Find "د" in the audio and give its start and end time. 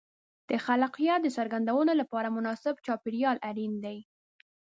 0.49-0.51, 1.23-1.27